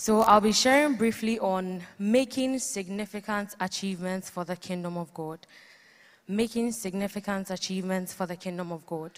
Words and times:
So 0.00 0.20
I'll 0.20 0.40
be 0.40 0.52
sharing 0.52 0.94
briefly 0.94 1.40
on 1.40 1.82
making 1.98 2.60
significant 2.60 3.56
achievements 3.58 4.30
for 4.30 4.44
the 4.44 4.54
kingdom 4.54 4.96
of 4.96 5.12
God. 5.12 5.40
Making 6.28 6.70
significant 6.70 7.50
achievements 7.50 8.14
for 8.14 8.24
the 8.24 8.36
kingdom 8.36 8.70
of 8.70 8.86
God. 8.86 9.10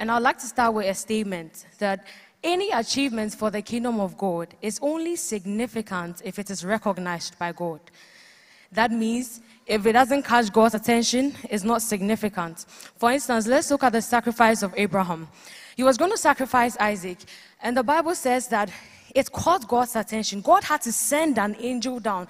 And 0.00 0.10
I'd 0.10 0.18
like 0.18 0.38
to 0.38 0.46
start 0.48 0.74
with 0.74 0.86
a 0.86 0.94
statement 0.94 1.64
that 1.78 2.04
any 2.42 2.72
achievements 2.72 3.36
for 3.36 3.52
the 3.52 3.62
kingdom 3.62 4.00
of 4.00 4.18
God 4.18 4.48
is 4.60 4.80
only 4.82 5.14
significant 5.14 6.22
if 6.24 6.40
it 6.40 6.50
is 6.50 6.64
recognized 6.64 7.38
by 7.38 7.52
God. 7.52 7.78
That 8.72 8.90
means 8.90 9.40
if 9.64 9.86
it 9.86 9.92
doesn't 9.92 10.24
catch 10.24 10.52
God's 10.52 10.74
attention, 10.74 11.36
it's 11.48 11.62
not 11.62 11.82
significant. 11.82 12.66
For 12.96 13.12
instance, 13.12 13.46
let's 13.46 13.70
look 13.70 13.84
at 13.84 13.92
the 13.92 14.02
sacrifice 14.02 14.64
of 14.64 14.74
Abraham. 14.76 15.28
He 15.76 15.84
was 15.84 15.96
going 15.96 16.10
to 16.10 16.18
sacrifice 16.18 16.76
Isaac, 16.78 17.18
and 17.62 17.76
the 17.76 17.84
Bible 17.84 18.16
says 18.16 18.48
that 18.48 18.72
it 19.14 19.32
caught 19.32 19.68
God's 19.68 19.96
attention. 19.96 20.40
God 20.40 20.64
had 20.64 20.82
to 20.82 20.92
send 20.92 21.38
an 21.38 21.56
angel 21.60 22.00
down 22.00 22.28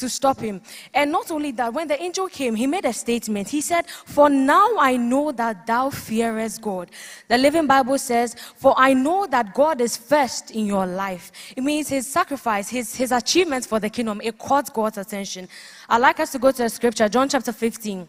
to 0.00 0.08
stop 0.08 0.40
him. 0.40 0.60
And 0.92 1.12
not 1.12 1.30
only 1.30 1.52
that, 1.52 1.72
when 1.72 1.86
the 1.86 2.02
angel 2.02 2.26
came, 2.26 2.54
he 2.54 2.66
made 2.66 2.84
a 2.84 2.92
statement. 2.92 3.48
He 3.48 3.60
said, 3.60 3.86
For 3.88 4.28
now 4.28 4.76
I 4.78 4.96
know 4.96 5.30
that 5.32 5.66
thou 5.66 5.90
fearest 5.90 6.60
God. 6.60 6.90
The 7.28 7.38
Living 7.38 7.66
Bible 7.66 7.98
says, 7.98 8.34
For 8.56 8.74
I 8.76 8.94
know 8.94 9.26
that 9.26 9.54
God 9.54 9.80
is 9.80 9.96
first 9.96 10.50
in 10.50 10.66
your 10.66 10.86
life. 10.86 11.30
It 11.56 11.62
means 11.62 11.88
his 11.88 12.06
sacrifice, 12.06 12.68
his, 12.68 12.94
his 12.94 13.12
achievements 13.12 13.66
for 13.66 13.78
the 13.78 13.90
kingdom, 13.90 14.20
it 14.24 14.38
caught 14.38 14.72
God's 14.72 14.98
attention. 14.98 15.48
I'd 15.88 15.98
like 15.98 16.18
us 16.18 16.32
to 16.32 16.38
go 16.38 16.50
to 16.50 16.64
a 16.64 16.70
scripture, 16.70 17.08
John 17.08 17.28
chapter 17.28 17.52
15 17.52 18.08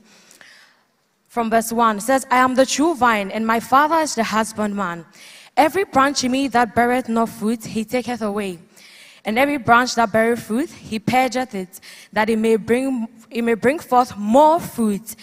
from 1.31 1.49
verse 1.49 1.71
1 1.71 1.99
it 1.99 2.01
says, 2.01 2.27
I 2.29 2.39
am 2.39 2.55
the 2.55 2.65
true 2.65 2.93
vine, 2.93 3.31
and 3.31 3.47
my 3.47 3.61
father 3.61 3.95
is 3.95 4.15
the 4.15 4.23
husbandman. 4.25 5.05
Every 5.55 5.83
branch 5.83 6.23
in 6.23 6.31
me 6.31 6.47
that 6.49 6.73
beareth 6.73 7.09
no 7.09 7.25
fruit, 7.25 7.63
he 7.65 7.83
taketh 7.83 8.21
away. 8.21 8.59
And 9.23 9.37
every 9.37 9.57
branch 9.57 9.95
that 9.95 10.11
beareth 10.11 10.43
fruit, 10.43 10.69
he 10.69 10.97
purgeth 10.97 11.53
it, 11.53 11.79
that 12.11 12.29
it 12.29 12.37
may 12.37 12.55
bring 12.55 13.07
it 13.29 13.43
may 13.43 13.53
bring 13.53 13.79
forth 13.79 14.17
more 14.17 14.59
fruit. 14.59 15.15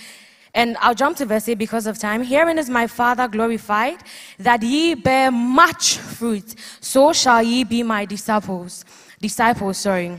And 0.55 0.77
I'll 0.81 0.95
jump 0.95 1.17
to 1.19 1.27
verse 1.27 1.49
8 1.49 1.55
because 1.57 1.87
of 1.87 1.99
time. 1.99 2.23
Herein 2.23 2.59
is 2.59 2.71
my 2.71 2.87
Father 2.87 3.29
glorified, 3.29 3.99
that 4.39 4.63
ye 4.63 4.95
bear 4.95 5.31
much 5.31 5.99
fruit. 5.99 6.55
So 6.81 7.13
shall 7.13 7.43
ye 7.43 7.65
be 7.65 7.83
my 7.83 8.07
disciples. 8.07 8.85
Disciples, 9.21 9.79
sorry. 9.79 10.19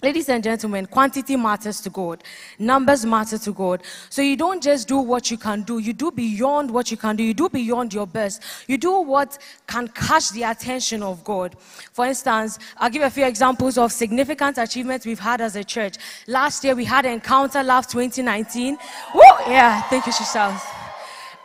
Ladies 0.00 0.28
and 0.28 0.44
gentlemen, 0.44 0.86
quantity 0.86 1.34
matters 1.34 1.80
to 1.80 1.90
God. 1.90 2.22
Numbers 2.56 3.04
matter 3.04 3.36
to 3.36 3.52
God. 3.52 3.82
So 4.10 4.22
you 4.22 4.36
don't 4.36 4.62
just 4.62 4.86
do 4.86 4.98
what 4.98 5.28
you 5.28 5.36
can 5.36 5.62
do. 5.62 5.80
You 5.80 5.92
do 5.92 6.12
beyond 6.12 6.70
what 6.70 6.92
you 6.92 6.96
can 6.96 7.16
do. 7.16 7.24
You 7.24 7.34
do 7.34 7.48
beyond 7.48 7.92
your 7.92 8.06
best. 8.06 8.40
You 8.68 8.78
do 8.78 9.00
what 9.00 9.38
can 9.66 9.88
catch 9.88 10.30
the 10.30 10.44
attention 10.44 11.02
of 11.02 11.24
God. 11.24 11.56
For 11.58 12.06
instance, 12.06 12.60
I'll 12.76 12.90
give 12.90 13.02
a 13.02 13.10
few 13.10 13.24
examples 13.24 13.76
of 13.76 13.90
significant 13.90 14.58
achievements 14.58 15.04
we've 15.04 15.18
had 15.18 15.40
as 15.40 15.56
a 15.56 15.64
church. 15.64 15.96
Last 16.28 16.62
year 16.62 16.76
we 16.76 16.84
had 16.84 17.04
Encounter 17.04 17.64
Love 17.64 17.88
2019. 17.88 18.78
Woo! 19.14 19.20
Yeah, 19.48 19.82
thank 19.82 20.06
you, 20.06 20.12
Shishals. 20.12 20.77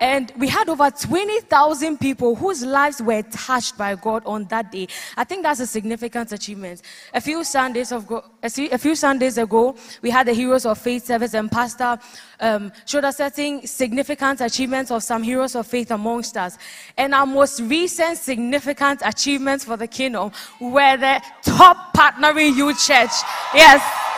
And 0.04 0.34
we 0.38 0.50
had 0.50 0.68
over 0.68 0.92
20,000 0.92 1.98
people 1.98 2.36
whose 2.36 2.62
lives 2.62 3.02
were 3.02 3.22
touched 3.22 3.78
by 3.78 3.96
God 3.96 4.22
on 4.26 4.44
that 4.50 4.70
day. 4.70 4.90
I 5.16 5.24
think 5.24 5.44
that's 5.44 5.62
a 5.62 5.66
significant 5.66 6.34
achievement. 6.34 6.82
A 7.14 7.22
few 7.22 7.42
Sundays, 7.46 7.94
ago, 7.94 8.22
a 8.44 8.78
few 8.78 8.96
Sundays 8.98 9.38
ago, 9.38 9.78
we 10.02 10.10
had 10.10 10.28
the 10.28 10.34
Heroes 10.34 10.66
of 10.66 10.78
Faith 10.78 11.06
service, 11.06 11.34
and 11.34 11.50
Pastor 11.50 11.98
um, 12.42 12.74
showed 12.86 13.06
us 13.06 13.16
certain 13.16 13.66
significant 13.66 14.42
achievements 14.42 14.92
of 14.92 15.04
some 15.04 15.24
heroes 15.24 15.56
of 15.56 15.66
faith 15.68 15.90
amongst 15.90 16.36
us. 16.36 16.58
And 16.98 17.16
our 17.16 17.26
most 17.26 17.62
recent 17.62 18.18
significant 18.18 19.02
achievements 19.06 19.64
for 19.64 19.78
the 19.78 19.88
kingdom 19.88 20.34
were 20.60 20.98
the 20.98 21.22
top 21.44 21.96
partnering 21.96 22.58
youth 22.58 22.78
church. 22.78 23.14
Yes. 23.56 24.13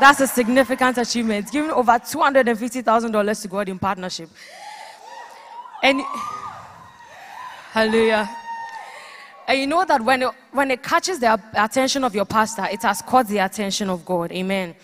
That's 0.00 0.20
a 0.20 0.26
significant 0.26 0.96
achievement. 0.96 1.52
Giving 1.52 1.70
over 1.70 1.92
$250,000 1.92 3.42
to 3.42 3.48
God 3.48 3.68
in 3.68 3.78
partnership. 3.78 4.30
And 5.82 6.00
hallelujah. 7.72 8.28
And 9.46 9.60
you 9.60 9.66
know 9.66 9.84
that 9.84 10.00
when 10.00 10.22
it, 10.22 10.30
when 10.52 10.70
it 10.70 10.82
catches 10.82 11.18
the 11.18 11.38
attention 11.54 12.04
of 12.04 12.14
your 12.14 12.24
pastor, 12.24 12.66
it 12.70 12.82
has 12.82 13.02
caught 13.02 13.28
the 13.28 13.38
attention 13.38 13.90
of 13.90 14.04
God. 14.04 14.32
Amen. 14.32 14.74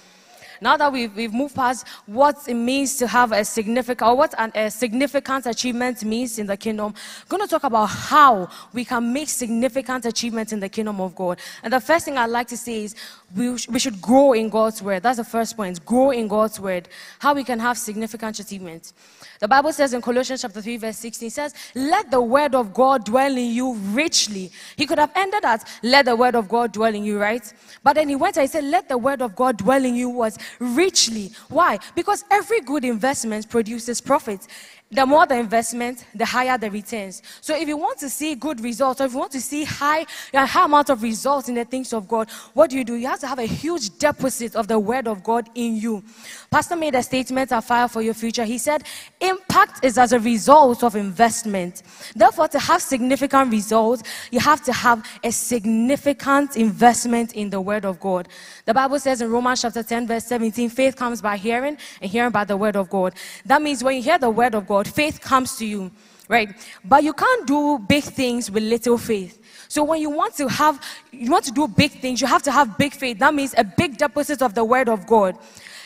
Now 0.61 0.77
that 0.77 0.93
we've, 0.93 1.15
we've 1.15 1.33
moved 1.33 1.55
past 1.55 1.87
what 2.07 2.37
it 2.49 2.55
means 2.55 2.97
to 2.97 3.07
have 3.07 3.33
a 3.33 3.45
significant, 3.45 4.09
or 4.09 4.17
what 4.17 4.35
an, 4.39 4.53
a 4.55 4.71
significant 4.71 5.47
achievement 5.47 6.05
means 6.05 6.39
in 6.39 6.47
the 6.47 6.57
kingdom, 6.57 6.95
I'm 6.97 7.29
going 7.29 7.43
to 7.43 7.49
talk 7.49 7.65
about 7.65 7.87
how 7.87 8.49
we 8.73 8.85
can 8.85 9.13
make 9.13 9.29
significant 9.29 10.05
achievements 10.07 10.53
in 10.53 10.61
the 10.61 10.69
kingdom 10.69 11.01
of 11.01 11.15
God. 11.15 11.39
And 11.63 11.73
the 11.73 11.81
first 11.81 12.05
thing 12.05 12.19
I'd 12.19 12.31
like 12.31 12.49
to 12.49 12.57
say 12.57 12.85
is 12.85 12.95
we, 13.35 13.57
sh- 13.59 13.69
we 13.69 13.79
should 13.79 14.01
grow 14.01 14.33
in 14.33 14.49
God's 14.49 14.83
word. 14.83 15.03
That's 15.03 15.19
the 15.19 15.25
first 15.25 15.57
point. 15.57 15.85
Grow 15.85 16.11
in 16.11 16.29
God's 16.29 16.61
word. 16.61 16.89
How 17.19 17.35
we 17.35 17.45
can 17.45 17.59
have 17.59 17.79
significant 17.79 18.39
achievements. 18.39 18.95
The 19.41 19.49
Bible 19.49 19.73
says 19.73 19.93
in 19.93 20.01
Colossians 20.01 20.43
chapter 20.43 20.63
3, 20.63 20.77
verse 20.79 20.97
16, 20.99 21.31
says, 21.31 21.55
Let 21.75 22.11
the 22.11 22.21
word 22.21 22.55
of 22.55 22.73
God 22.73 23.05
dwell 23.05 23.37
in 23.37 23.51
you 23.51 23.75
richly. 23.75 24.51
He 24.77 24.87
could 24.87 24.99
have 24.99 25.13
ended 25.15 25.45
at, 25.45 25.69
Let 25.83 26.07
the 26.07 26.17
word 26.17 26.35
of 26.35 26.49
God 26.49 26.73
dwell 26.73 26.95
in 26.95 27.05
you, 27.05 27.19
right? 27.19 27.53
But 27.83 27.95
then 27.95 28.09
he 28.09 28.17
went 28.17 28.37
and 28.37 28.43
he 28.43 28.49
said, 28.49 28.65
Let 28.65 28.89
the 28.89 28.99
word 28.99 29.21
of 29.21 29.37
God 29.37 29.59
dwell 29.59 29.85
in 29.85 29.95
you 29.95 30.09
was 30.09 30.39
richly. 30.59 31.33
Why? 31.49 31.79
Because 31.95 32.25
every 32.31 32.61
good 32.61 32.85
investment 32.85 33.49
produces 33.49 34.01
profit 34.01 34.47
the 34.91 35.05
more 35.05 35.27
the 35.27 35.37
investment, 35.37 36.07
the 36.15 36.25
higher 36.25 36.57
the 36.57 36.71
returns. 36.71 37.21
So 37.41 37.57
if 37.57 37.67
you 37.67 37.77
want 37.77 37.99
to 37.99 38.09
see 38.09 38.37
good 38.37 38.61
results, 38.61 39.01
or 39.01 39.07
if 39.07 39.13
you 39.13 39.19
want 39.19 39.33
to 39.33 39.41
see 39.41 39.65
high, 39.65 40.07
a 40.33 40.47
high 40.47 40.65
amount 40.65 40.91
of 40.91 41.03
results 41.03 41.49
in 41.49 41.57
the 41.57 41.65
things 41.65 41.93
of 41.93 42.07
God, 42.07 42.31
what 42.55 42.71
do 42.71 42.79
you 42.79 42.85
do? 42.85 42.95
You 42.95 43.09
have 43.09 43.19
to 43.21 43.27
have 43.27 43.41
a 43.41 43.47
huge 43.47 43.99
deposit 43.99 44.55
of 44.55 44.69
the 44.69 44.79
word 44.79 45.09
of 45.09 45.25
God 45.25 45.51
in 45.57 45.77
you. 45.77 46.05
Pastor 46.53 46.77
made 46.77 46.95
a 46.95 47.03
statement 47.03 47.51
a 47.51 47.61
fire 47.61 47.89
for 47.89 48.01
your 48.01 48.15
future. 48.15 48.45
He 48.45 48.59
said, 48.59 48.85
impact 49.21 49.85
is 49.85 49.99
as 49.99 50.13
a 50.13 50.21
result 50.21 50.85
of 50.85 50.95
investment. 50.95 51.83
Therefore, 52.15 52.47
to 52.49 52.59
have 52.61 52.81
significant 52.81 53.51
results, 53.51 54.05
you 54.31 54.39
have 54.39 54.63
to 54.65 54.73
have 54.73 55.05
a 55.25 55.33
significant 55.33 56.57
investment 56.57 57.33
in 57.35 57.51
the 57.51 57.61
word 57.61 57.85
of 57.85 57.99
God. 57.99 58.29
The 58.67 58.75
Bible 58.75 59.01
says 59.01 59.21
in 59.21 59.33
Romans 59.33 59.63
chapter 59.63 59.83
10, 59.83 60.07
verse 60.07 60.25
17, 60.27 60.71
faith 60.71 60.95
comes 60.95 61.21
by 61.21 61.37
hearing 61.37 61.77
and 62.01 62.11
hearing 62.11 62.31
by 62.31 62.45
the 62.45 62.57
word 62.57 62.77
of 62.77 62.89
God. 62.89 63.15
That 63.45 63.61
means 63.61 63.83
when 63.83 63.97
you 63.97 64.03
hear 64.03 64.19
the 64.19 64.31
word 64.31 64.55
of 64.55 64.69
God, 64.69 64.76
God, 64.77 64.89
faith 64.89 65.23
comes 65.23 65.57
to 65.57 65.65
you, 65.65 65.91
right? 66.29 66.51
But 66.85 67.03
you 67.03 67.15
can't 67.15 67.47
do 67.47 67.79
big 67.79 68.05
things 68.05 68.51
with 68.51 68.63
little 68.63 68.99
faith. 68.99 69.41
So 69.69 69.83
when 69.85 70.03
you 70.03 70.11
want 70.11 70.35
to 70.35 70.49
have, 70.49 70.83
you 71.11 71.31
want 71.31 71.47
to 71.47 71.51
do 71.51 71.67
big 71.67 71.93
things, 71.93 72.21
you 72.21 72.27
have 72.27 72.43
to 72.43 72.53
have 72.53 72.77
big 72.77 72.93
faith. 72.93 73.19
That 73.19 73.33
means 73.33 73.55
a 73.57 73.65
big 73.65 73.97
deposit 73.97 74.43
of 74.43 74.53
the 74.53 74.65
word 74.65 74.91
of 74.91 75.07
God. 75.07 75.39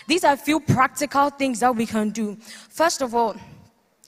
These 0.08 0.24
are 0.24 0.32
a 0.32 0.36
few 0.36 0.58
practical 0.58 1.30
things 1.30 1.60
that 1.60 1.76
we 1.76 1.86
can 1.86 2.10
do. 2.10 2.36
First 2.68 3.00
of 3.00 3.14
all, 3.14 3.36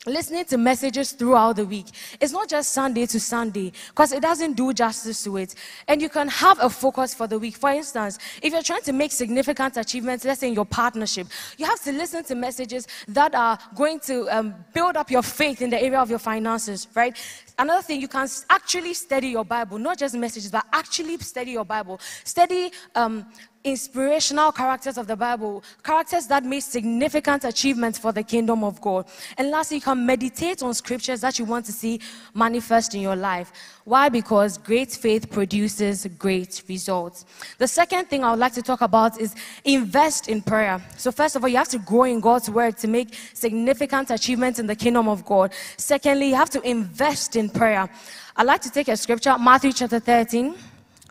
listening 0.07 0.45
to 0.47 0.59
messages 0.59 1.13
throughout 1.13 1.57
the 1.57 1.65
week. 1.65 1.87
It's 2.21 2.33
not 2.33 2.49
just 2.49 2.73
Sunday 2.73 3.07
to 3.07 3.21
Sunday 3.21 3.73
because 3.89 4.13
it 4.13 4.21
doesn't 4.21 4.55
do 4.55 4.73
justice 4.73 5.23
to 5.25 5.37
it. 5.37 5.55
And 5.87 6.03
you 6.03 6.09
can 6.09 6.29
have 6.29 6.59
a 6.61 6.69
focus 6.69 7.15
for 7.15 7.27
the 7.27 7.39
week. 7.39 7.57
For 7.57 7.71
instance, 7.71 8.19
if 8.43 8.53
you're 8.53 8.63
trying 8.63 8.83
to 8.83 8.93
make 8.93 9.13
significant 9.13 9.77
achievements, 9.77 10.25
let's 10.25 10.41
say 10.41 10.49
in 10.49 10.55
your 10.55 10.65
partnership, 10.65 11.29
you 11.57 11.67
have 11.67 11.81
to 11.83 11.93
listen 11.93 12.25
to 12.25 12.35
messages 12.35 12.89
that 13.09 13.35
are 13.35 13.59
going 13.77 14.01
to 14.01 14.29
um, 14.37 14.55
build 14.73 14.97
up 14.97 15.11
your 15.11 15.23
faith 15.23 15.63
in 15.63 15.71
the 15.71 15.81
area 15.81 16.01
of 16.01 16.11
your 16.11 16.19
finances, 16.19 16.89
right? 16.95 17.17
Another 17.59 17.83
thing, 17.83 18.01
you 18.01 18.09
can 18.09 18.29
actually 18.51 18.95
study 18.95 19.29
your 19.29 19.45
Bible, 19.45 19.79
not 19.79 19.99
just 19.99 20.17
messages, 20.17 20.51
but 20.51 20.67
actually 20.73 21.17
study 21.19 21.53
your 21.53 21.65
Bible. 21.65 22.01
Study 22.25 22.73
um, 22.95 23.27
inspirational 23.65 24.51
characters 24.51 24.99
of 24.99 25.07
the 25.07 25.17
Bible, 25.17 25.63
characters 25.83 26.27
that 26.27 26.45
made 26.45 26.61
significant 26.61 27.45
achievements 27.45 27.99
for 27.99 28.13
the 28.13 28.23
kingdom 28.23 28.65
of 28.65 28.81
God. 28.81 29.07
And 29.39 29.51
lastly, 29.51 29.77
you 29.77 29.83
can 29.83 30.05
meditate 30.05 30.63
on 30.63 30.75
scriptures 30.75 31.21
that 31.21 31.39
you 31.39 31.45
want 31.45 31.67
to 31.67 31.73
see 31.73 32.01
manifest 32.35 32.95
in 32.95 33.01
your 33.01 33.17
life. 33.17 33.53
Why? 33.85 34.09
Because 34.09 34.59
great 34.59 34.91
faith 34.93 35.31
produces 35.31 36.07
great 36.19 36.63
results. 36.69 37.25
The 37.59 37.69
second 37.69 38.09
thing 38.09 38.25
I 38.25 38.31
would 38.31 38.41
like 38.41 38.55
to 38.55 38.63
talk 38.63 38.81
about 38.81 39.21
is 39.21 39.35
invest 39.65 40.29
in 40.29 40.43
prayer. 40.43 40.81
So, 40.97 41.13
first 41.13 41.37
of 41.37 41.43
all, 41.43 41.49
you 41.49 41.57
have 41.57 41.69
to 41.69 41.79
grow 41.79 42.05
in 42.05 42.21
God's 42.21 42.51
word 42.51 42.79
to 42.79 42.89
make 42.89 43.15
significant 43.35 44.11
achievements 44.11 44.59
in 44.59 44.67
the 44.67 44.77
kingdom 44.77 45.09
of 45.09 45.25
God. 45.25 45.53
Secondly, 45.77 46.29
you 46.29 46.35
have 46.35 46.51
to 46.51 46.61
invest 46.63 47.37
in 47.37 47.49
prayer. 47.49 47.89
I'd 48.37 48.47
like 48.47 48.63
to 48.63 48.71
take 48.71 48.89
a 48.89 48.97
scripture, 48.97 49.37
Matthew 49.39 49.73
chapter 49.73 50.01
13, 50.01 50.55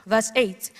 verse 0.05 0.31
8. 0.35 0.71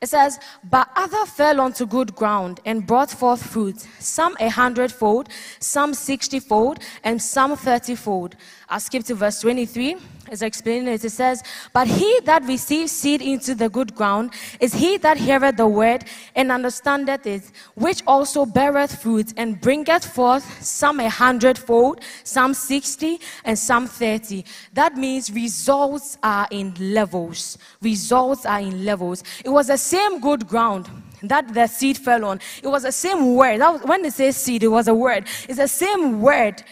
It 0.00 0.08
says, 0.08 0.38
But 0.64 0.88
other 0.96 1.26
fell 1.26 1.60
onto 1.60 1.84
good 1.84 2.14
ground 2.14 2.60
and 2.64 2.86
brought 2.86 3.10
forth 3.10 3.42
fruit, 3.42 3.86
some 3.98 4.34
a 4.40 4.48
hundredfold, 4.48 5.28
some 5.58 5.92
sixtyfold, 5.92 6.78
and 7.04 7.20
some 7.20 7.54
thirtyfold. 7.54 8.32
I'll 8.70 8.78
skip 8.78 9.02
to 9.06 9.16
verse 9.16 9.40
23. 9.40 9.96
is 10.30 10.42
explaining 10.42 10.86
it. 10.86 11.04
It 11.04 11.10
says, 11.10 11.42
But 11.72 11.88
he 11.88 12.20
that 12.20 12.44
receives 12.44 12.92
seed 12.92 13.20
into 13.20 13.56
the 13.56 13.68
good 13.68 13.96
ground 13.96 14.32
is 14.60 14.72
he 14.72 14.96
that 14.98 15.16
heareth 15.16 15.56
the 15.56 15.66
word 15.66 16.04
and 16.36 16.52
understandeth 16.52 17.26
it, 17.26 17.42
which 17.74 18.00
also 18.06 18.46
beareth 18.46 19.02
fruit 19.02 19.34
and 19.36 19.60
bringeth 19.60 20.04
forth 20.04 20.62
some 20.64 21.00
a 21.00 21.10
hundredfold, 21.10 22.00
some 22.22 22.54
sixty, 22.54 23.18
and 23.44 23.58
some 23.58 23.88
thirty. 23.88 24.44
That 24.72 24.94
means 24.96 25.32
results 25.32 26.16
are 26.22 26.46
in 26.52 26.74
levels. 26.78 27.58
Results 27.82 28.46
are 28.46 28.60
in 28.60 28.84
levels. 28.84 29.24
It 29.44 29.50
was 29.50 29.66
the 29.66 29.78
same 29.78 30.20
good 30.20 30.46
ground 30.46 30.88
that 31.22 31.52
the 31.52 31.66
seed 31.66 31.98
fell 31.98 32.24
on. 32.24 32.40
It 32.62 32.68
was 32.68 32.84
the 32.84 32.92
same 32.92 33.34
word. 33.34 33.60
Was, 33.60 33.82
when 33.82 34.02
they 34.02 34.10
say 34.10 34.30
seed, 34.30 34.62
it 34.62 34.68
was 34.68 34.88
a 34.88 34.94
word. 34.94 35.26
It's 35.48 35.58
the 35.58 35.68
same 35.68 36.22
word, 36.22 36.62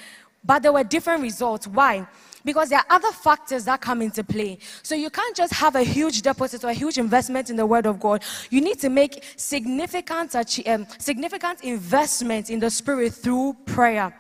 but 0.49 0.63
there 0.63 0.73
were 0.73 0.83
different 0.83 1.23
results. 1.23 1.69
Why? 1.69 2.09
because 2.45 2.71
there 2.71 2.79
are 2.79 2.87
other 2.89 3.13
factors 3.13 3.67
that 3.67 3.79
come 3.81 4.01
into 4.01 4.25
play. 4.25 4.59
So 4.83 4.95
you 4.95 5.11
can't 5.11 5.37
just 5.37 5.53
have 5.53 5.77
a 5.77 5.83
huge 5.83 6.23
deposit 6.23 6.65
or 6.65 6.71
a 6.71 6.73
huge 6.73 6.97
investment 6.97 7.51
in 7.51 7.57
the 7.57 7.67
Word 7.67 7.85
of 7.85 8.01
God. 8.01 8.23
You 8.49 8.63
need 8.63 8.79
to 8.79 8.89
make 8.89 9.23
significant, 9.37 10.35
um, 10.35 10.87
significant 10.99 11.63
investment 11.63 12.49
in 12.49 12.59
the 12.59 12.71
Spirit 12.71 13.13
through 13.13 13.55
prayer. 13.67 14.17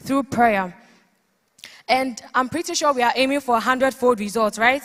Through 0.00 0.24
prayer. 0.24 0.76
And 1.88 2.20
I'm 2.34 2.50
pretty 2.50 2.74
sure 2.74 2.92
we 2.92 3.02
are 3.02 3.12
aiming 3.16 3.40
for 3.40 3.56
a 3.56 3.60
hundredfold 3.60 4.20
results, 4.20 4.58
right? 4.58 4.84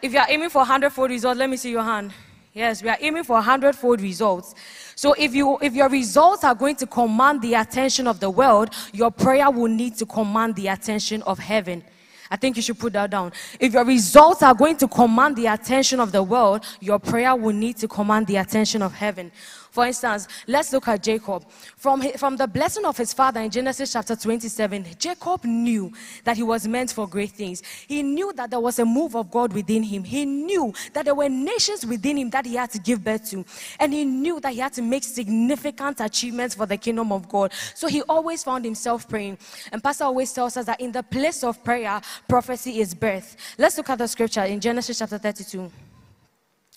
If 0.00 0.12
you 0.12 0.20
are 0.20 0.26
aiming 0.28 0.50
for 0.50 0.62
a 0.62 0.66
hundredfold 0.66 1.10
results, 1.10 1.38
let 1.40 1.50
me 1.50 1.56
see 1.56 1.70
your 1.70 1.82
hand. 1.82 2.12
Yes, 2.56 2.82
we 2.82 2.88
are 2.88 2.96
aiming 3.02 3.24
for 3.24 3.36
a 3.36 3.42
hundredfold 3.42 4.00
results. 4.00 4.54
So 4.94 5.12
if 5.12 5.34
you 5.34 5.58
if 5.60 5.74
your 5.74 5.90
results 5.90 6.42
are 6.42 6.54
going 6.54 6.76
to 6.76 6.86
command 6.86 7.42
the 7.42 7.52
attention 7.52 8.06
of 8.06 8.18
the 8.18 8.30
world, 8.30 8.70
your 8.94 9.10
prayer 9.10 9.50
will 9.50 9.68
need 9.68 9.98
to 9.98 10.06
command 10.06 10.54
the 10.54 10.68
attention 10.68 11.20
of 11.24 11.38
heaven. 11.38 11.84
I 12.30 12.36
think 12.36 12.56
you 12.56 12.62
should 12.62 12.78
put 12.78 12.94
that 12.94 13.10
down. 13.10 13.32
If 13.60 13.74
your 13.74 13.84
results 13.84 14.42
are 14.42 14.54
going 14.54 14.78
to 14.78 14.88
command 14.88 15.36
the 15.36 15.48
attention 15.48 16.00
of 16.00 16.12
the 16.12 16.22
world, 16.22 16.64
your 16.80 16.98
prayer 16.98 17.36
will 17.36 17.52
need 17.52 17.76
to 17.76 17.88
command 17.88 18.26
the 18.26 18.36
attention 18.36 18.80
of 18.80 18.94
heaven. 18.94 19.32
For 19.76 19.84
instance, 19.84 20.26
let's 20.46 20.72
look 20.72 20.88
at 20.88 21.02
Jacob. 21.02 21.44
From, 21.76 22.00
from 22.12 22.38
the 22.38 22.46
blessing 22.46 22.86
of 22.86 22.96
his 22.96 23.12
father 23.12 23.42
in 23.42 23.50
Genesis 23.50 23.92
chapter 23.92 24.16
27, 24.16 24.86
Jacob 24.98 25.44
knew 25.44 25.92
that 26.24 26.34
he 26.34 26.42
was 26.42 26.66
meant 26.66 26.92
for 26.92 27.06
great 27.06 27.32
things. 27.32 27.62
He 27.86 28.02
knew 28.02 28.32
that 28.36 28.48
there 28.48 28.58
was 28.58 28.78
a 28.78 28.86
move 28.86 29.14
of 29.14 29.30
God 29.30 29.52
within 29.52 29.82
him. 29.82 30.02
He 30.02 30.24
knew 30.24 30.72
that 30.94 31.04
there 31.04 31.14
were 31.14 31.28
nations 31.28 31.84
within 31.84 32.16
him 32.16 32.30
that 32.30 32.46
he 32.46 32.54
had 32.54 32.70
to 32.70 32.78
give 32.78 33.04
birth 33.04 33.28
to. 33.32 33.44
And 33.78 33.92
he 33.92 34.06
knew 34.06 34.40
that 34.40 34.54
he 34.54 34.60
had 34.60 34.72
to 34.72 34.80
make 34.82 35.04
significant 35.04 36.00
achievements 36.00 36.54
for 36.54 36.64
the 36.64 36.78
kingdom 36.78 37.12
of 37.12 37.28
God. 37.28 37.52
So 37.74 37.86
he 37.86 38.00
always 38.08 38.42
found 38.42 38.64
himself 38.64 39.06
praying. 39.06 39.36
And 39.72 39.84
Pastor 39.84 40.04
always 40.04 40.32
tells 40.32 40.56
us 40.56 40.64
that 40.64 40.80
in 40.80 40.90
the 40.90 41.02
place 41.02 41.44
of 41.44 41.62
prayer, 41.62 42.00
prophecy 42.26 42.80
is 42.80 42.94
birth. 42.94 43.36
Let's 43.58 43.76
look 43.76 43.90
at 43.90 43.98
the 43.98 44.08
scripture 44.08 44.44
in 44.44 44.58
Genesis 44.58 44.98
chapter 44.98 45.18
32, 45.18 45.70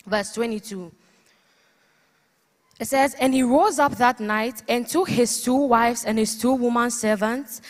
verse 0.06 0.34
22. 0.34 0.92
It 2.80 2.88
says, 2.88 3.14
And 3.16 3.34
he 3.34 3.44
rose 3.44 3.78
up 3.78 3.98
that 3.98 4.20
night 4.20 4.64
and 4.70 4.88
took 4.88 5.10
his 5.10 5.44
two 5.44 5.56
wives 5.56 6.06
and 6.06 6.18
his 6.18 6.38
two 6.38 6.54
woman 6.54 6.90
servants 6.90 7.62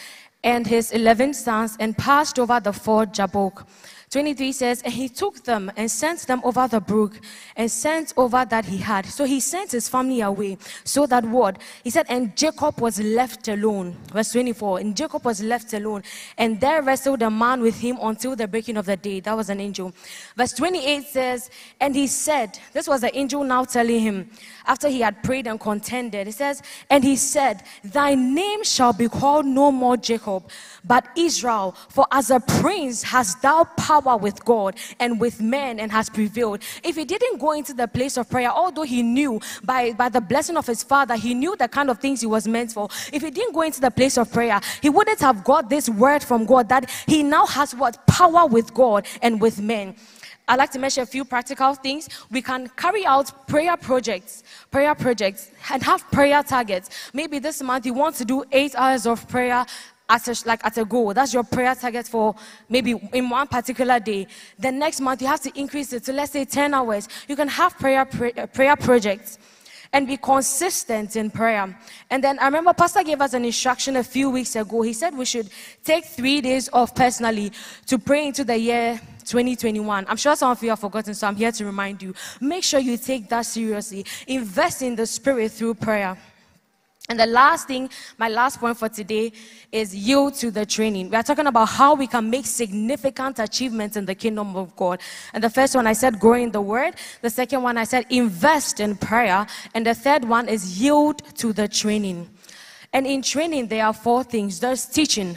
and 0.43 0.65
his 0.67 0.91
eleven 0.91 1.33
sons 1.33 1.75
and 1.79 1.97
passed 1.97 2.39
over 2.39 2.59
the 2.59 2.71
ford 2.71 3.13
Jabbok. 3.13 3.67
23 4.09 4.51
says, 4.51 4.81
And 4.81 4.93
he 4.93 5.07
took 5.07 5.43
them 5.43 5.71
and 5.77 5.89
sent 5.89 6.21
them 6.21 6.41
over 6.43 6.67
the 6.67 6.79
brook 6.79 7.19
and 7.55 7.69
sent 7.69 8.13
over 8.17 8.43
that 8.45 8.65
he 8.65 8.77
had. 8.77 9.05
So 9.05 9.23
he 9.23 9.39
sent 9.39 9.71
his 9.71 9.87
family 9.87 10.21
away. 10.21 10.57
So 10.83 11.05
that 11.05 11.25
what? 11.25 11.61
He 11.83 11.91
said, 11.91 12.07
And 12.09 12.35
Jacob 12.35 12.79
was 12.81 12.99
left 12.99 13.47
alone. 13.47 13.95
Verse 14.11 14.31
24. 14.31 14.79
And 14.79 14.97
Jacob 14.97 15.23
was 15.25 15.43
left 15.43 15.73
alone. 15.73 16.01
And 16.37 16.59
there 16.59 16.81
wrestled 16.81 17.21
a 17.21 17.29
man 17.29 17.61
with 17.61 17.79
him 17.79 17.99
until 18.01 18.35
the 18.35 18.47
breaking 18.47 18.77
of 18.77 18.87
the 18.87 18.97
day. 18.97 19.19
That 19.19 19.37
was 19.37 19.49
an 19.49 19.59
angel. 19.59 19.93
Verse 20.35 20.53
28 20.53 21.03
says, 21.03 21.51
And 21.79 21.95
he 21.95 22.07
said, 22.07 22.57
This 22.73 22.87
was 22.87 23.01
the 23.01 23.15
angel 23.15 23.43
now 23.43 23.63
telling 23.63 23.99
him, 23.99 24.29
after 24.65 24.87
he 24.87 25.01
had 25.01 25.21
prayed 25.23 25.45
and 25.45 25.59
contended, 25.59 26.25
he 26.25 26.33
says, 26.33 26.63
And 26.89 27.03
he 27.03 27.15
said, 27.15 27.63
Thy 27.83 28.15
name 28.15 28.63
shall 28.63 28.93
be 28.93 29.07
called 29.07 29.45
no 29.45 29.71
more 29.71 29.97
Jacob, 29.97 30.49
but 30.83 31.05
Israel, 31.15 31.75
for 31.89 32.07
as 32.11 32.31
a 32.31 32.39
prince 32.39 33.03
hast 33.03 33.41
thou 33.41 33.63
power 33.63 33.98
with 33.99 34.43
God 34.45 34.75
and 34.99 35.19
with 35.19 35.41
men 35.41 35.79
and 35.79 35.91
has 35.91 36.09
prevailed. 36.09 36.63
If 36.83 36.95
he 36.95 37.05
didn't 37.05 37.39
go 37.39 37.51
into 37.51 37.73
the 37.73 37.87
place 37.87 38.17
of 38.17 38.29
prayer, 38.29 38.49
although 38.49 38.83
he 38.83 39.03
knew 39.03 39.39
by, 39.63 39.93
by 39.93 40.09
the 40.09 40.21
blessing 40.21 40.57
of 40.57 40.65
his 40.65 40.83
father, 40.83 41.15
he 41.15 41.33
knew 41.33 41.55
the 41.55 41.67
kind 41.67 41.89
of 41.89 41.99
things 41.99 42.21
he 42.21 42.27
was 42.27 42.47
meant 42.47 42.71
for. 42.71 42.89
If 43.11 43.21
he 43.21 43.31
didn't 43.31 43.53
go 43.53 43.61
into 43.61 43.81
the 43.81 43.91
place 43.91 44.17
of 44.17 44.31
prayer, 44.31 44.59
he 44.81 44.89
wouldn't 44.89 45.19
have 45.19 45.43
got 45.43 45.69
this 45.69 45.89
word 45.89 46.23
from 46.23 46.45
God 46.45 46.69
that 46.69 46.89
he 47.07 47.23
now 47.23 47.45
has 47.45 47.75
what? 47.75 48.05
Power 48.07 48.47
with 48.47 48.73
God 48.73 49.05
and 49.21 49.39
with 49.41 49.61
men. 49.61 49.95
I'd 50.49 50.57
like 50.57 50.71
to 50.71 50.79
mention 50.79 51.03
a 51.03 51.05
few 51.05 51.25
practical 51.25 51.75
things. 51.75 52.09
We 52.31 52.41
can 52.41 52.69
carry 52.69 53.05
out 53.05 53.47
prayer 53.47 53.77
projects, 53.77 54.43
prayer 54.71 54.95
projects, 54.95 55.51
and 55.71 55.83
have 55.83 56.09
prayer 56.09 56.41
targets. 56.41 56.89
Maybe 57.13 57.37
this 57.37 57.61
month 57.61 57.85
you 57.85 57.93
want 57.93 58.15
to 58.15 58.25
do 58.25 58.43
eight 58.51 58.73
hours 58.75 59.05
of 59.05 59.27
prayer 59.27 59.63
at 60.09 60.27
a, 60.27 60.47
like 60.47 60.65
at 60.65 60.77
a 60.77 60.85
goal. 60.85 61.13
That's 61.13 61.33
your 61.33 61.43
prayer 61.43 61.75
target 61.75 62.07
for 62.07 62.35
maybe 62.67 62.95
in 63.13 63.29
one 63.29 63.47
particular 63.47 63.99
day. 63.99 64.27
The 64.57 64.71
next 64.71 64.99
month 64.99 65.21
you 65.21 65.27
have 65.27 65.41
to 65.41 65.51
increase 65.59 65.93
it 65.93 66.03
to 66.05 66.13
let's 66.13 66.31
say 66.31 66.45
10 66.45 66.73
hours. 66.73 67.07
You 67.27 67.35
can 67.35 67.47
have 67.47 67.77
prayer 67.77 68.01
uh, 68.01 68.47
prayer 68.47 68.75
projects 68.75 69.37
and 69.91 70.07
be 70.07 70.17
consistent 70.17 71.15
in 71.15 71.31
prayer. 71.31 71.75
And 72.09 72.23
then 72.23 72.37
I 72.39 72.45
remember 72.45 72.73
Pastor 72.73 73.03
gave 73.03 73.21
us 73.21 73.33
an 73.33 73.45
instruction 73.45 73.95
a 73.95 74.03
few 74.03 74.29
weeks 74.29 74.55
ago. 74.55 74.81
He 74.81 74.93
said 74.93 75.17
we 75.17 75.25
should 75.25 75.49
take 75.83 76.05
three 76.05 76.41
days 76.41 76.69
off 76.73 76.93
personally 76.93 77.51
to 77.87 77.97
pray 77.97 78.27
into 78.27 78.43
the 78.43 78.57
year 78.57 79.01
2021. 79.25 80.05
I'm 80.07 80.17
sure 80.17 80.35
some 80.35 80.51
of 80.51 80.61
you 80.63 80.69
have 80.69 80.79
forgotten, 80.79 81.13
so 81.13 81.27
I'm 81.27 81.35
here 81.35 81.51
to 81.51 81.65
remind 81.65 82.01
you. 82.01 82.13
Make 82.39 82.63
sure 82.63 82.79
you 82.79 82.97
take 82.97 83.29
that 83.29 83.45
seriously. 83.45 84.05
Invest 84.27 84.81
in 84.81 84.95
the 84.95 85.05
Spirit 85.05 85.51
through 85.51 85.75
prayer. 85.75 86.17
And 87.09 87.19
the 87.19 87.25
last 87.25 87.67
thing, 87.67 87.89
my 88.19 88.29
last 88.29 88.59
point 88.59 88.77
for 88.77 88.87
today 88.87 89.33
is 89.71 89.95
yield 89.95 90.35
to 90.35 90.51
the 90.51 90.63
training. 90.63 91.09
We 91.09 91.15
are 91.15 91.23
talking 91.23 91.47
about 91.47 91.65
how 91.65 91.95
we 91.95 92.05
can 92.05 92.29
make 92.29 92.45
significant 92.45 93.39
achievements 93.39 93.97
in 93.97 94.05
the 94.05 94.13
kingdom 94.13 94.55
of 94.55 94.75
God. 94.75 95.01
And 95.33 95.43
the 95.43 95.49
first 95.49 95.75
one 95.75 95.87
I 95.87 95.93
said, 95.93 96.19
grow 96.19 96.35
in 96.35 96.51
the 96.51 96.61
word. 96.61 96.93
The 97.23 97.31
second 97.31 97.63
one 97.63 97.77
I 97.79 97.85
said, 97.85 98.05
invest 98.11 98.79
in 98.79 98.95
prayer. 98.95 99.47
And 99.73 99.87
the 99.87 99.95
third 99.95 100.23
one 100.23 100.47
is 100.47 100.79
yield 100.79 101.23
to 101.37 101.51
the 101.51 101.67
training. 101.67 102.29
And 102.93 103.07
in 103.07 103.23
training, 103.23 103.69
there 103.69 103.85
are 103.85 103.93
four 103.93 104.23
things 104.23 104.59
there's 104.59 104.85
teaching. 104.85 105.35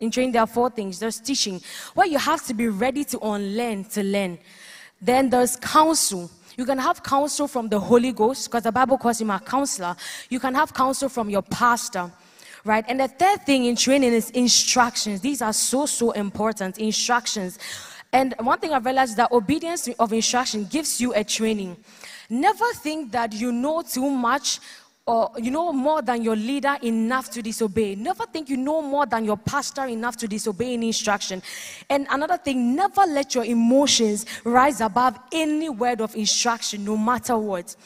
In 0.00 0.10
training, 0.10 0.32
there 0.32 0.42
are 0.42 0.46
four 0.46 0.68
things 0.68 0.98
there's 0.98 1.20
teaching, 1.20 1.62
where 1.94 2.06
you 2.06 2.18
have 2.18 2.44
to 2.46 2.54
be 2.54 2.68
ready 2.68 3.02
to 3.04 3.18
unlearn 3.20 3.84
to 3.84 4.02
learn. 4.02 4.38
Then 5.00 5.30
there's 5.30 5.56
counsel 5.56 6.30
you 6.56 6.64
can 6.64 6.78
have 6.78 7.02
counsel 7.02 7.48
from 7.48 7.68
the 7.68 7.78
Holy 7.78 8.12
Ghost, 8.12 8.48
because 8.48 8.62
the 8.62 8.72
Bible 8.72 8.98
calls 8.98 9.20
him 9.20 9.30
a 9.30 9.40
counselor. 9.40 9.96
You 10.30 10.40
can 10.40 10.54
have 10.54 10.72
counsel 10.72 11.08
from 11.08 11.28
your 11.30 11.42
pastor, 11.42 12.10
right? 12.64 12.84
And 12.88 13.00
the 13.00 13.08
third 13.08 13.44
thing 13.44 13.64
in 13.64 13.76
training 13.76 14.12
is 14.12 14.30
instructions. 14.30 15.20
These 15.20 15.42
are 15.42 15.52
so, 15.52 15.86
so 15.86 16.12
important. 16.12 16.78
Instructions. 16.78 17.58
And 18.12 18.34
one 18.38 18.60
thing 18.60 18.72
I've 18.72 18.84
realized 18.84 19.16
that 19.16 19.32
obedience 19.32 19.88
of 19.98 20.12
instruction 20.12 20.66
gives 20.66 21.00
you 21.00 21.12
a 21.14 21.24
training. 21.24 21.76
Never 22.30 22.72
think 22.74 23.10
that 23.12 23.32
you 23.32 23.50
know 23.50 23.82
too 23.82 24.08
much 24.08 24.60
or 25.06 25.30
you 25.36 25.50
know 25.50 25.70
more 25.70 26.00
than 26.00 26.22
your 26.22 26.36
leader 26.36 26.76
enough 26.82 27.30
to 27.30 27.42
disobey. 27.42 27.94
Never 27.94 28.24
think 28.24 28.48
you 28.48 28.56
know 28.56 28.80
more 28.80 29.04
than 29.04 29.24
your 29.24 29.36
pastor 29.36 29.84
enough 29.84 30.16
to 30.18 30.28
disobey 30.28 30.72
any 30.74 30.86
instruction. 30.88 31.42
And 31.90 32.06
another 32.10 32.38
thing, 32.38 32.74
never 32.74 33.02
let 33.02 33.34
your 33.34 33.44
emotions 33.44 34.24
rise 34.44 34.80
above 34.80 35.18
any 35.30 35.68
word 35.68 36.00
of 36.00 36.14
instruction, 36.16 36.84
no 36.86 36.96
matter 36.96 37.36
what. 37.36 37.76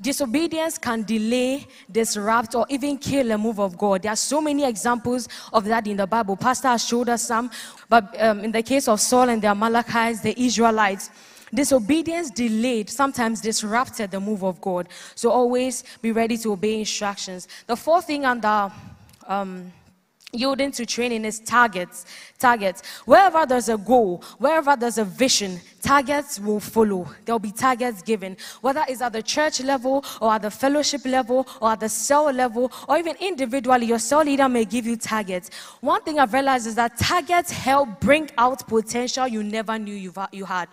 Disobedience 0.00 0.78
can 0.78 1.02
delay, 1.02 1.66
disrupt, 1.90 2.54
or 2.54 2.66
even 2.68 2.98
kill 2.98 3.32
a 3.32 3.38
move 3.38 3.58
of 3.58 3.76
God. 3.76 4.02
There 4.02 4.12
are 4.12 4.16
so 4.16 4.40
many 4.40 4.64
examples 4.64 5.26
of 5.52 5.64
that 5.64 5.86
in 5.86 5.96
the 5.96 6.06
Bible. 6.06 6.36
Pastor 6.36 6.68
has 6.68 6.86
showed 6.86 7.08
us 7.08 7.22
some, 7.26 7.50
but 7.88 8.14
um, 8.22 8.40
in 8.40 8.52
the 8.52 8.62
case 8.62 8.86
of 8.88 9.00
Saul 9.00 9.30
and 9.30 9.42
the 9.42 9.48
Amalekites, 9.48 10.20
the 10.20 10.38
Israelites, 10.40 11.10
Disobedience 11.52 12.30
delayed, 12.30 12.90
sometimes 12.90 13.40
disrupted 13.40 14.10
the 14.10 14.20
move 14.20 14.42
of 14.44 14.60
God. 14.60 14.88
So 15.14 15.30
always 15.30 15.84
be 16.02 16.12
ready 16.12 16.36
to 16.38 16.52
obey 16.52 16.80
instructions. 16.80 17.48
The 17.66 17.76
fourth 17.76 18.06
thing 18.06 18.24
under 18.24 18.72
um, 19.26 19.72
yielding 20.32 20.70
to 20.70 20.84
training 20.84 21.24
is 21.24 21.40
targets. 21.40 22.04
Targets. 22.38 22.82
Wherever 23.06 23.46
there's 23.46 23.68
a 23.68 23.78
goal, 23.78 24.22
wherever 24.38 24.76
there's 24.76 24.98
a 24.98 25.04
vision, 25.04 25.58
targets 25.82 26.38
will 26.38 26.60
follow. 26.60 27.08
There'll 27.24 27.38
be 27.38 27.50
targets 27.50 28.02
given. 28.02 28.36
Whether 28.60 28.84
it's 28.88 29.00
at 29.00 29.14
the 29.14 29.22
church 29.22 29.60
level 29.60 30.04
or 30.20 30.32
at 30.32 30.42
the 30.42 30.50
fellowship 30.50 31.04
level 31.06 31.46
or 31.62 31.72
at 31.72 31.80
the 31.80 31.88
cell 31.88 32.30
level 32.30 32.70
or 32.88 32.98
even 32.98 33.16
individually, 33.20 33.86
your 33.86 33.98
cell 33.98 34.22
leader 34.22 34.48
may 34.48 34.64
give 34.66 34.86
you 34.86 34.96
targets. 34.96 35.50
One 35.80 36.02
thing 36.02 36.18
I've 36.18 36.32
realized 36.32 36.66
is 36.66 36.74
that 36.74 36.98
targets 36.98 37.50
help 37.50 38.00
bring 38.00 38.30
out 38.36 38.66
potential 38.68 39.26
you 39.26 39.42
never 39.42 39.78
knew 39.78 39.94
you 39.94 40.44
had. 40.44 40.68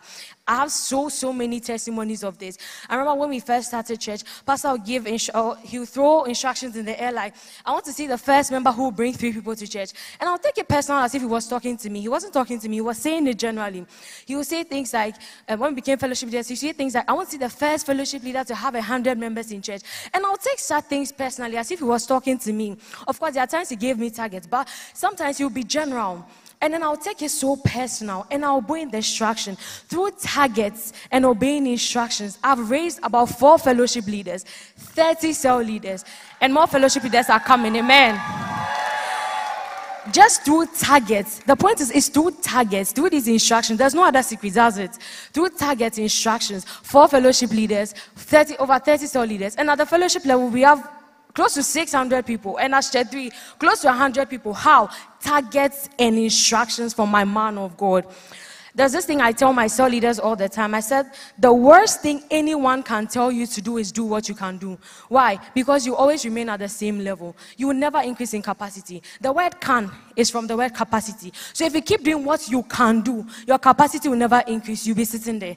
I 0.47 0.57
have 0.57 0.71
so, 0.71 1.09
so 1.09 1.33
many 1.33 1.59
testimonies 1.59 2.23
of 2.23 2.37
this. 2.37 2.59
I 2.87 2.95
remember 2.95 3.19
when 3.19 3.29
we 3.29 3.39
first 3.39 3.69
started 3.69 3.99
church, 3.99 4.21
Pastor 4.45 4.73
would 4.73 4.85
give, 4.85 5.05
instru- 5.05 5.59
he'll 5.61 5.85
throw 5.85 6.25
instructions 6.25 6.75
in 6.75 6.85
the 6.85 7.01
air 7.01 7.11
like, 7.11 7.33
I 7.65 7.71
want 7.71 7.85
to 7.85 7.93
see 7.93 8.05
the 8.05 8.17
first 8.17 8.51
member 8.51 8.71
who 8.71 8.83
will 8.83 8.91
bring 8.91 9.13
three 9.13 9.33
people 9.33 9.55
to 9.55 9.67
church. 9.67 9.89
And 10.19 10.29
I'll 10.29 10.37
take 10.37 10.59
it 10.59 10.67
personal 10.67 11.01
as 11.01 11.15
if 11.15 11.21
he 11.23 11.27
was 11.27 11.47
talking 11.47 11.77
to 11.77 11.89
me. 11.89 12.01
He 12.01 12.09
wasn't 12.09 12.33
talking 12.33 12.59
to 12.59 12.69
me, 12.69 12.75
he 12.75 12.81
was 12.81 12.99
saying 12.99 13.25
it 13.25 13.39
generally. 13.39 13.87
He 14.27 14.35
would 14.35 14.45
say 14.45 14.63
things 14.63 14.93
like, 14.93 15.15
um, 15.49 15.59
when 15.59 15.71
we 15.71 15.75
became 15.75 15.97
fellowship 15.97 16.29
leaders, 16.29 16.47
he 16.47 16.55
say 16.55 16.73
things 16.73 16.93
like, 16.93 17.09
I 17.09 17.13
want 17.13 17.29
to 17.29 17.31
see 17.31 17.39
the 17.39 17.49
first 17.49 17.87
fellowship 17.87 18.21
leader 18.21 18.43
to 18.43 18.53
have 18.53 18.75
a 18.75 18.81
hundred 18.83 19.17
members 19.17 19.51
in 19.51 19.63
church. 19.63 19.81
And 20.13 20.23
I'll 20.23 20.37
take 20.37 20.59
such 20.59 20.83
things 20.85 21.11
personally 21.11 21.57
as 21.57 21.71
if 21.71 21.79
he 21.79 21.85
was 21.85 22.05
talking 22.05 22.37
to 22.37 22.53
me. 22.53 22.77
Of 23.07 23.19
course, 23.19 23.33
there 23.33 23.43
are 23.43 23.47
times 23.47 23.69
he 23.69 23.77
gave 23.77 23.97
me 23.97 24.11
targets, 24.11 24.45
but 24.45 24.69
sometimes 24.93 25.39
he'll 25.39 25.49
be 25.49 25.63
general. 25.63 26.23
And 26.61 26.73
then 26.73 26.83
I'll 26.83 26.97
take 26.97 27.21
it 27.21 27.29
so 27.29 27.57
personal 27.57 28.25
and 28.31 28.43
I'll 28.45 28.57
obey 28.57 28.85
the 28.85 28.97
instruction. 28.97 29.55
Through 29.87 30.11
targets 30.21 30.93
and 31.11 31.25
obeying 31.25 31.67
instructions, 31.67 32.39
I've 32.43 32.69
raised 32.69 32.99
about 33.03 33.25
four 33.25 33.57
fellowship 33.57 34.07
leaders, 34.07 34.43
30 34.43 35.33
cell 35.33 35.59
leaders, 35.59 36.05
and 36.41 36.53
more 36.53 36.67
fellowship 36.67 37.03
leaders 37.03 37.29
are 37.29 37.39
coming. 37.39 37.75
Amen. 37.75 38.19
Just 40.11 40.45
through 40.45 40.67
targets. 40.79 41.39
The 41.39 41.55
point 41.55 41.81
is, 41.81 41.89
it's 41.91 42.09
through 42.09 42.31
targets, 42.41 42.91
through 42.91 43.09
these 43.09 43.27
instructions. 43.27 43.79
There's 43.79 43.95
no 43.95 44.03
other 44.03 44.21
secret, 44.21 44.53
does 44.53 44.77
it? 44.77 44.95
Through 45.33 45.49
target 45.49 45.97
instructions, 45.97 46.63
four 46.63 47.07
fellowship 47.07 47.51
leaders, 47.51 47.93
30, 48.15 48.57
over 48.57 48.77
30 48.77 49.07
cell 49.07 49.25
leaders. 49.25 49.55
And 49.55 49.69
at 49.69 49.77
the 49.79 49.85
fellowship 49.85 50.25
level, 50.25 50.49
we 50.49 50.61
have 50.61 50.87
close 51.35 51.53
to 51.53 51.61
600 51.61 52.25
people, 52.25 52.57
and 52.57 52.73
as 52.73 52.89
3, 52.89 53.29
close 53.59 53.81
to 53.81 53.87
100 53.87 54.27
people. 54.29 54.53
How? 54.53 54.89
Targets 55.21 55.89
and 55.99 56.17
instructions 56.17 56.93
from 56.93 57.09
my 57.09 57.23
man 57.23 57.59
of 57.59 57.77
God. 57.77 58.07
There's 58.73 58.91
this 58.91 59.05
thing 59.05 59.21
I 59.21 59.31
tell 59.31 59.53
my 59.53 59.67
cell 59.67 59.87
leaders 59.87 60.19
all 60.19 60.35
the 60.35 60.49
time. 60.49 60.75
I 60.75 60.81
said, 60.81 61.11
the 61.39 61.53
worst 61.53 62.01
thing 62.01 62.21
anyone 62.29 62.83
can 62.83 63.07
tell 63.07 63.31
you 63.31 63.47
to 63.47 63.61
do 63.61 63.77
is 63.77 63.89
do 63.89 64.03
what 64.03 64.27
you 64.27 64.35
can 64.35 64.57
do. 64.57 64.77
Why? 65.07 65.39
Because 65.53 65.85
you 65.85 65.95
always 65.95 66.25
remain 66.25 66.49
at 66.49 66.59
the 66.59 66.67
same 66.67 66.99
level. 66.99 67.37
You 67.55 67.67
will 67.67 67.75
never 67.75 68.01
increase 68.01 68.33
in 68.33 68.41
capacity. 68.41 69.01
The 69.21 69.31
word 69.31 69.61
can 69.61 69.89
is 70.17 70.29
from 70.29 70.47
the 70.47 70.57
word 70.57 70.73
capacity. 70.73 71.31
So 71.53 71.63
if 71.65 71.73
you 71.73 71.81
keep 71.81 72.03
doing 72.03 72.25
what 72.25 72.49
you 72.49 72.63
can 72.63 72.99
do, 72.99 73.25
your 73.47 73.59
capacity 73.59 74.09
will 74.09 74.17
never 74.17 74.43
increase. 74.45 74.85
You'll 74.85 74.97
be 74.97 75.05
sitting 75.05 75.39
there. 75.39 75.55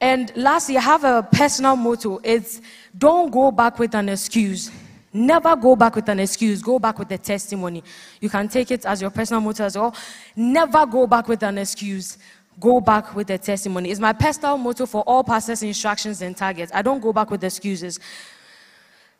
And 0.00 0.32
lastly, 0.36 0.76
I 0.76 0.80
have 0.80 1.04
a 1.04 1.22
personal 1.32 1.76
motto. 1.76 2.20
It's 2.22 2.60
don't 2.96 3.30
go 3.30 3.50
back 3.50 3.78
with 3.78 3.94
an 3.94 4.08
excuse. 4.08 4.70
Never 5.12 5.56
go 5.56 5.74
back 5.74 5.96
with 5.96 6.08
an 6.08 6.20
excuse. 6.20 6.62
Go 6.62 6.78
back 6.78 6.98
with 6.98 7.10
a 7.10 7.18
testimony. 7.18 7.82
You 8.20 8.28
can 8.28 8.48
take 8.48 8.70
it 8.70 8.86
as 8.86 9.00
your 9.00 9.10
personal 9.10 9.40
motto 9.40 9.64
as 9.64 9.76
well. 9.76 9.94
Never 10.36 10.86
go 10.86 11.06
back 11.06 11.26
with 11.26 11.42
an 11.42 11.58
excuse. 11.58 12.18
Go 12.60 12.80
back 12.80 13.14
with 13.14 13.30
a 13.30 13.38
testimony. 13.38 13.90
It's 13.90 14.00
my 14.00 14.12
personal 14.12 14.58
motto 14.58 14.86
for 14.86 15.02
all 15.02 15.24
pastors' 15.24 15.62
instructions 15.62 16.22
and 16.22 16.36
targets. 16.36 16.70
I 16.74 16.82
don't 16.82 17.00
go 17.00 17.12
back 17.12 17.30
with 17.30 17.42
excuses. 17.42 17.98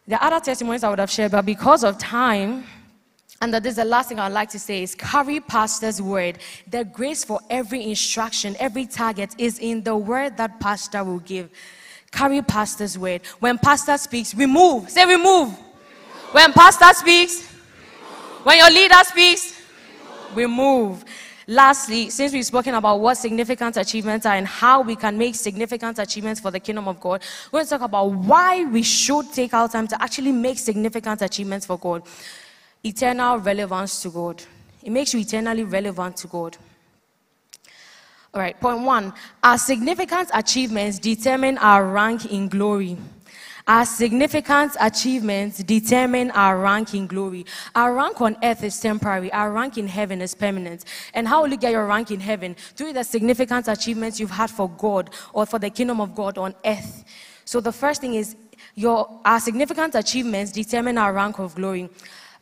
The 0.06 0.22
other 0.22 0.40
testimonies 0.40 0.84
I 0.84 0.90
would 0.90 0.98
have 0.98 1.10
shared, 1.10 1.32
but 1.32 1.44
because 1.44 1.84
of 1.84 1.98
time, 1.98 2.64
and 3.40 3.54
that 3.54 3.64
is 3.66 3.76
the 3.76 3.84
last 3.84 4.08
thing 4.08 4.18
I'd 4.18 4.32
like 4.32 4.50
to 4.50 4.58
say 4.58 4.82
is 4.82 4.94
carry 4.94 5.38
pastor's 5.38 6.02
word. 6.02 6.38
The 6.68 6.84
grace 6.84 7.24
for 7.24 7.40
every 7.48 7.84
instruction, 7.84 8.56
every 8.58 8.86
target 8.86 9.34
is 9.38 9.60
in 9.60 9.84
the 9.84 9.96
word 9.96 10.36
that 10.38 10.58
pastor 10.58 11.04
will 11.04 11.20
give. 11.20 11.48
Carry 12.10 12.42
pastor's 12.42 12.98
word. 12.98 13.20
When 13.38 13.56
pastor 13.58 13.96
speaks, 13.96 14.34
we 14.34 14.46
move. 14.46 14.90
Say 14.90 15.06
we 15.06 15.16
move. 15.16 15.56
When 16.32 16.52
pastor 16.52 16.92
speaks, 16.94 17.46
when 18.42 18.58
your 18.58 18.70
leader 18.70 18.96
speaks, 19.04 19.60
we 20.34 20.46
move. 20.46 21.04
Lastly, 21.46 22.10
since 22.10 22.32
we've 22.32 22.44
spoken 22.44 22.74
about 22.74 23.00
what 23.00 23.16
significant 23.16 23.76
achievements 23.76 24.26
are 24.26 24.34
and 24.34 24.46
how 24.46 24.82
we 24.82 24.96
can 24.96 25.16
make 25.16 25.34
significant 25.34 25.98
achievements 25.98 26.40
for 26.40 26.50
the 26.50 26.60
kingdom 26.60 26.88
of 26.88 27.00
God, 27.00 27.22
we're 27.52 27.60
going 27.60 27.66
to 27.66 27.70
talk 27.70 27.82
about 27.82 28.06
why 28.06 28.64
we 28.64 28.82
should 28.82 29.32
take 29.32 29.54
our 29.54 29.68
time 29.68 29.86
to 29.88 30.02
actually 30.02 30.32
make 30.32 30.58
significant 30.58 31.22
achievements 31.22 31.64
for 31.64 31.78
God 31.78 32.02
eternal 32.84 33.38
relevance 33.38 34.02
to 34.02 34.10
God. 34.10 34.42
It 34.82 34.90
makes 34.90 35.12
you 35.12 35.20
eternally 35.20 35.64
relevant 35.64 36.16
to 36.18 36.26
God. 36.28 36.56
All 38.34 38.40
right, 38.40 38.58
point 38.60 38.82
one 38.82 39.12
our 39.42 39.58
significant 39.58 40.30
achievements 40.34 40.98
determine 40.98 41.58
our 41.58 41.84
rank 41.86 42.26
in 42.26 42.48
glory. 42.48 42.98
Our 43.66 43.84
significant 43.84 44.76
achievements 44.80 45.58
determine 45.58 46.30
our 46.30 46.58
rank 46.58 46.94
in 46.94 47.06
glory. 47.06 47.44
Our 47.74 47.92
rank 47.94 48.18
on 48.22 48.36
earth 48.42 48.64
is 48.64 48.80
temporary, 48.80 49.30
our 49.30 49.52
rank 49.52 49.76
in 49.76 49.86
heaven 49.86 50.22
is 50.22 50.34
permanent. 50.34 50.86
And 51.12 51.28
how 51.28 51.42
will 51.42 51.50
you 51.50 51.58
get 51.58 51.72
your 51.72 51.86
rank 51.86 52.10
in 52.10 52.20
heaven? 52.20 52.54
Through 52.76 52.94
the 52.94 53.04
significant 53.04 53.68
achievements 53.68 54.18
you've 54.18 54.30
had 54.30 54.50
for 54.50 54.70
God 54.70 55.10
or 55.34 55.44
for 55.44 55.58
the 55.58 55.68
kingdom 55.68 56.00
of 56.00 56.14
God 56.14 56.38
on 56.38 56.54
earth. 56.64 57.04
So 57.44 57.60
the 57.60 57.72
first 57.72 58.00
thing 58.00 58.14
is 58.14 58.36
your, 58.74 59.20
our 59.24 59.40
significant 59.40 59.94
achievements 59.94 60.50
determine 60.52 60.96
our 60.96 61.12
rank 61.12 61.38
of 61.38 61.54
glory. 61.54 61.90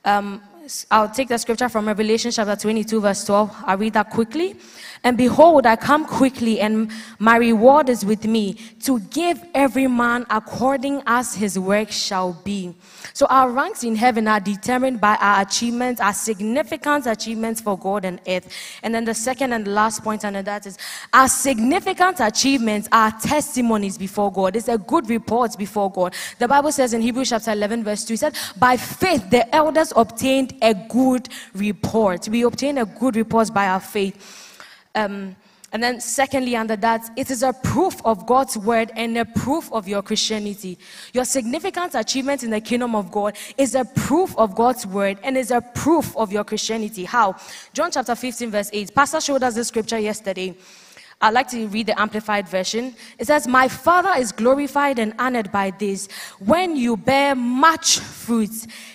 Um, 0.06 0.40
I'll 0.90 1.08
take 1.08 1.28
the 1.28 1.38
scripture 1.38 1.68
from 1.68 1.86
Revelation 1.86 2.32
chapter 2.32 2.56
22, 2.56 3.00
verse 3.00 3.24
12. 3.24 3.54
I'll 3.66 3.78
read 3.78 3.92
that 3.92 4.10
quickly. 4.10 4.56
And 5.04 5.16
behold, 5.16 5.66
I 5.66 5.76
come 5.76 6.04
quickly, 6.04 6.58
and 6.58 6.90
my 7.20 7.36
reward 7.36 7.88
is 7.88 8.04
with 8.04 8.24
me 8.24 8.54
to 8.80 8.98
give 9.00 9.40
every 9.54 9.86
man 9.86 10.26
according 10.30 11.02
as 11.06 11.34
his 11.34 11.58
work 11.58 11.92
shall 11.92 12.32
be. 12.44 12.74
So 13.12 13.26
our 13.26 13.50
ranks 13.50 13.84
in 13.84 13.94
heaven 13.94 14.26
are 14.26 14.40
determined 14.40 15.00
by 15.00 15.16
our 15.20 15.42
achievements, 15.42 16.00
our 16.00 16.12
significant 16.12 17.06
achievements 17.06 17.60
for 17.60 17.78
God 17.78 18.04
and 18.04 18.20
earth. 18.26 18.52
And 18.82 18.94
then 18.94 19.04
the 19.04 19.14
second 19.14 19.52
and 19.52 19.68
last 19.68 20.02
point 20.02 20.24
under 20.24 20.42
that 20.42 20.66
is 20.66 20.76
our 21.12 21.28
significant 21.28 22.18
achievements 22.18 22.88
are 22.90 23.12
testimonies 23.22 23.96
before 23.96 24.32
God. 24.32 24.56
It's 24.56 24.68
a 24.68 24.78
good 24.78 25.08
report 25.08 25.56
before 25.56 25.90
God. 25.90 26.14
The 26.38 26.48
Bible 26.48 26.72
says 26.72 26.94
in 26.94 27.00
Hebrews 27.00 27.30
chapter 27.30 27.52
11, 27.52 27.84
verse 27.84 28.04
2, 28.04 28.14
it 28.14 28.18
said, 28.18 28.36
By 28.58 28.76
faith 28.76 29.30
the 29.30 29.54
elders 29.54 29.92
obtained 29.94 30.55
a 30.62 30.74
good 30.74 31.28
report. 31.54 32.28
We 32.28 32.42
obtain 32.42 32.78
a 32.78 32.84
good 32.84 33.16
report 33.16 33.52
by 33.52 33.68
our 33.68 33.80
faith. 33.80 34.54
Um, 34.94 35.36
and 35.72 35.82
then, 35.82 36.00
secondly, 36.00 36.56
under 36.56 36.76
that, 36.76 37.10
it 37.16 37.30
is 37.30 37.42
a 37.42 37.52
proof 37.52 38.00
of 38.04 38.24
God's 38.24 38.56
word 38.56 38.92
and 38.94 39.18
a 39.18 39.24
proof 39.24 39.70
of 39.72 39.86
your 39.86 40.00
Christianity. 40.00 40.78
Your 41.12 41.24
significant 41.24 41.94
achievement 41.94 42.42
in 42.44 42.50
the 42.50 42.60
kingdom 42.60 42.94
of 42.94 43.10
God 43.10 43.36
is 43.58 43.74
a 43.74 43.84
proof 43.84 44.34
of 44.38 44.54
God's 44.54 44.86
word 44.86 45.18
and 45.22 45.36
is 45.36 45.50
a 45.50 45.60
proof 45.60 46.16
of 46.16 46.32
your 46.32 46.44
Christianity. 46.44 47.04
How? 47.04 47.36
John 47.74 47.90
chapter 47.90 48.14
15, 48.14 48.50
verse 48.50 48.70
8. 48.72 48.94
Pastor 48.94 49.20
showed 49.20 49.42
us 49.42 49.54
this 49.54 49.68
scripture 49.68 49.98
yesterday. 49.98 50.56
I'd 51.26 51.34
like 51.34 51.48
to 51.48 51.66
read 51.66 51.88
the 51.88 52.00
Amplified 52.00 52.48
Version. 52.48 52.94
It 53.18 53.26
says, 53.26 53.48
My 53.48 53.66
Father 53.66 54.12
is 54.16 54.30
glorified 54.30 55.00
and 55.00 55.12
honored 55.18 55.50
by 55.50 55.72
this 55.72 56.06
when 56.38 56.76
you 56.76 56.96
bear 56.96 57.34
much 57.34 57.98
fruit 57.98 58.52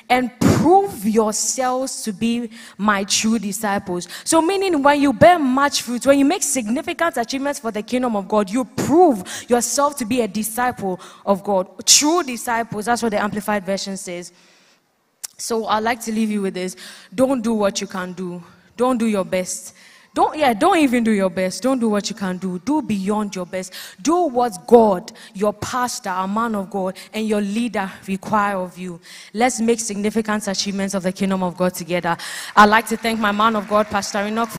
and 0.09 0.31
prove 0.39 1.05
yourselves 1.05 2.03
to 2.03 2.13
be 2.13 2.50
my 2.77 3.03
true 3.03 3.38
disciples. 3.38 4.07
So, 4.23 4.41
meaning 4.41 4.81
when 4.81 5.01
you 5.01 5.11
bear 5.11 5.39
much 5.39 5.81
fruit, 5.81 6.05
when 6.05 6.19
you 6.19 6.23
make 6.23 6.41
significant 6.41 7.17
achievements 7.17 7.59
for 7.59 7.69
the 7.69 7.83
kingdom 7.83 8.15
of 8.15 8.29
God, 8.29 8.50
you 8.50 8.63
prove 8.63 9.25
yourself 9.50 9.97
to 9.97 10.05
be 10.05 10.21
a 10.21 10.27
disciple 10.29 11.01
of 11.25 11.43
God. 11.43 11.85
True 11.85 12.23
disciples. 12.23 12.85
That's 12.85 13.03
what 13.03 13.09
the 13.09 13.21
Amplified 13.21 13.65
Version 13.65 13.97
says. 13.97 14.31
So, 15.38 15.65
I'd 15.65 15.83
like 15.83 16.00
to 16.03 16.13
leave 16.13 16.31
you 16.31 16.43
with 16.43 16.53
this 16.53 16.77
don't 17.13 17.41
do 17.41 17.53
what 17.53 17.81
you 17.81 17.88
can 17.88 18.13
do, 18.13 18.41
don't 18.77 18.97
do 18.97 19.07
your 19.07 19.25
best 19.25 19.75
don't, 20.13 20.38
yeah, 20.38 20.53
don't 20.53 20.77
even 20.80 21.06
do 21.06 21.12
your 21.12 21.30
best. 21.30 21.63
Don't 21.63 21.80
do 21.80 21.88
what 21.88 22.10
you 22.10 22.15
can 22.15 22.38
do. 22.38 22.60
Do 22.60 22.82
beyond 22.82 23.34
your 23.34 23.46
best. 23.46 23.74
Do 24.01 24.24
what 24.24 24.68
God, 24.68 25.12
your 25.34 25.53
pastor, 25.53 26.10
a 26.10 26.27
man 26.27 26.53
of 26.56 26.70
God, 26.70 26.98
and 27.13 27.25
your 27.25 27.39
leader 27.39 27.89
require 28.08 28.58
of 28.58 28.77
you. 28.77 29.00
Let's 29.34 29.62
make 29.62 29.80
significant 29.80 30.48
achievements 30.50 30.96
of 30.96 31.03
the 31.03 31.13
kingdom 31.13 31.44
of 31.44 31.56
God 31.56 31.74
together. 31.75 32.18
I'd 32.58 32.65
like 32.65 32.88
to 32.88 32.98
thank 32.98 33.22
my 33.22 33.32
man 33.32 33.56
of 33.56 33.70
God, 33.70 33.88
Pastor 33.88 34.25
Enoch. 34.25 34.50